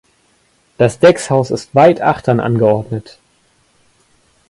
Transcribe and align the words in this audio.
Das 0.79 0.97
Deckshaus 0.97 1.51
ist 1.51 1.75
weit 1.75 2.01
achtern 2.01 2.39
angeordnet. 2.39 3.19